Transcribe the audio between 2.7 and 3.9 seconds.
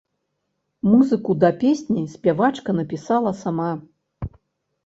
напісала сама.